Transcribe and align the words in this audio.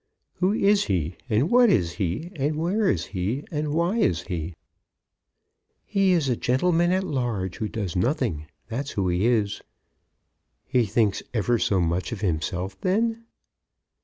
"Who 0.37 0.51
is 0.51 0.85
he, 0.85 1.15
and 1.29 1.51
what 1.51 1.69
is 1.69 1.91
he, 1.91 2.31
and 2.35 2.55
where 2.55 2.89
is 2.89 3.05
he, 3.13 3.43
and 3.51 3.71
why 3.71 3.97
is 3.97 4.21
he?" 4.23 4.55
"He's 5.85 6.27
a 6.27 6.35
gentleman 6.35 6.91
at 6.91 7.03
large 7.03 7.57
who 7.57 7.69
does 7.69 7.95
nothing. 7.95 8.47
That's 8.67 8.89
who 8.93 9.09
he 9.09 9.27
is." 9.27 9.61
"He 10.65 10.87
thinks 10.87 11.21
ever 11.35 11.59
so 11.59 11.79
much 11.79 12.11
of 12.11 12.21
himself, 12.21 12.81
then?" 12.81 13.25